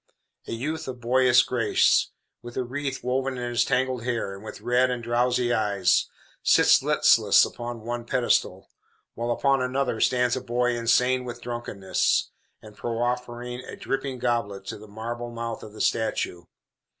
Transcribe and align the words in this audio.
A 0.47 0.51
youth 0.53 0.87
of 0.87 0.99
boyish 0.99 1.43
grace, 1.43 2.09
with 2.41 2.57
a 2.57 2.63
wreath 2.63 3.03
woven 3.03 3.37
in 3.37 3.49
his 3.51 3.63
tangled 3.63 4.03
hair, 4.03 4.33
and 4.33 4.43
with 4.43 4.59
red 4.59 4.89
and 4.89 5.03
drowsy 5.03 5.53
eyes, 5.53 6.09
sits 6.41 6.81
listless 6.81 7.45
upon 7.45 7.81
one 7.83 8.05
pedestal, 8.05 8.71
while 9.13 9.29
upon 9.29 9.61
another 9.61 9.99
stands 10.01 10.35
a 10.35 10.41
boy 10.41 10.75
insane 10.75 11.23
with 11.23 11.39
drunkenness, 11.43 12.31
and 12.63 12.75
proffering 12.75 13.59
a 13.63 13.75
dripping 13.75 14.17
goblet 14.17 14.65
to 14.65 14.79
the 14.79 14.87
marble 14.87 15.29
mouth 15.29 15.61
of 15.61 15.71
the 15.71 15.81
statue. 15.81 16.45